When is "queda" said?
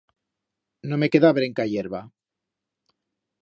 1.17-1.31